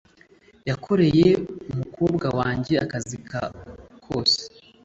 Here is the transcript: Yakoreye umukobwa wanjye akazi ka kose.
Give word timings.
Yakoreye 0.69 1.27
umukobwa 1.71 2.27
wanjye 2.37 2.73
akazi 2.83 3.17
ka 3.29 3.43
kose. 4.05 4.41